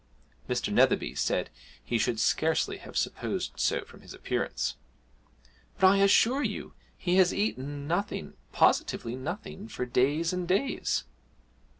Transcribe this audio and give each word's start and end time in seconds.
Mr. 0.49 0.73
Netherby 0.73 1.13
said 1.13 1.51
he 1.85 1.99
should 1.99 2.19
scarcely 2.19 2.77
have 2.77 2.97
supposed 2.97 3.51
so 3.59 3.83
from 3.85 4.01
his 4.01 4.15
appearance. 4.15 4.75
'But 5.77 5.85
I 5.85 5.97
assure 5.97 6.41
you 6.41 6.73
he 6.97 7.17
has 7.17 7.31
eaten 7.31 7.87
nothing 7.87 8.33
positively 8.51 9.15
nothing 9.15 9.67
for 9.67 9.85
days 9.85 10.33
and 10.33 10.47
days!' 10.47 11.03